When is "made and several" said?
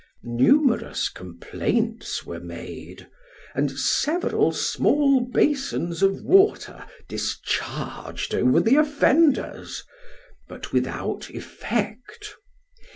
2.39-4.51